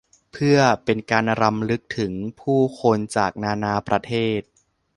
[0.31, 4.41] เพื่อเป็นการรำลึกถึงผู้คนจากนานาประเทศ